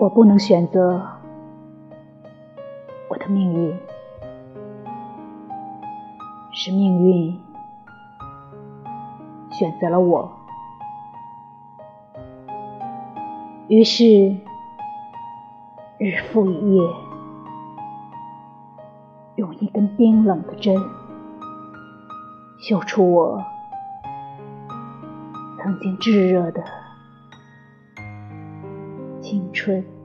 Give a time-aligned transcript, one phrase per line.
[0.00, 1.06] 我不能选择
[3.10, 3.78] 我的命运
[6.54, 7.38] 是命运
[9.50, 10.32] 选择了我
[13.68, 14.34] 于是
[15.98, 16.82] 日复一夜
[19.36, 20.74] 用一根冰冷的针
[22.58, 23.44] 绣出我
[25.58, 26.64] 曾经炙热的
[29.20, 29.99] 青春。